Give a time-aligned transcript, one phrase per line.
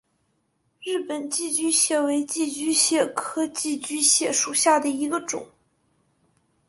[0.81, 5.47] 日本寄居蟹为寄居蟹科寄居蟹属下的一个种。